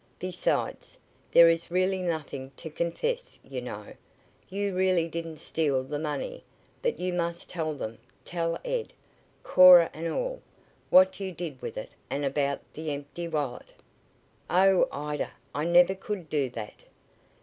[0.17, 0.97] Besides,
[1.31, 3.93] there is really nothing to confess, you know.
[4.49, 6.43] You really didn't steal the money,
[6.81, 8.93] but you must tell them tell Ed,
[9.43, 10.41] Cora and all
[10.89, 13.73] what you did with it and about the empty wallet."
[14.49, 16.81] "Oh, Ida, I never could do that!"